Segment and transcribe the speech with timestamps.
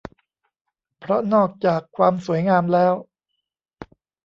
[0.99, 2.93] เพราะนอกจากความสวยงามแล้ว